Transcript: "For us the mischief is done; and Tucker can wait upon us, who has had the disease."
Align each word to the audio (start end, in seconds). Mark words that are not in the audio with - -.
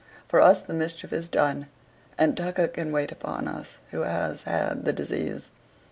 "For 0.27 0.41
us 0.41 0.63
the 0.63 0.73
mischief 0.73 1.13
is 1.13 1.29
done; 1.29 1.67
and 2.17 2.35
Tucker 2.35 2.67
can 2.67 2.91
wait 2.91 3.11
upon 3.11 3.47
us, 3.47 3.77
who 3.91 4.01
has 4.01 4.41
had 4.45 4.83
the 4.83 4.93
disease." 4.93 5.51